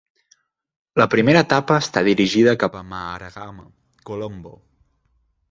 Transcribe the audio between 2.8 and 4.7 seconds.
a Maharagama- Colombo.